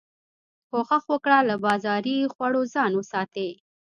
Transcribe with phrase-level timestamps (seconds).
[0.69, 3.49] کوښښ وکړه له بازاري خوړو ځان وساتي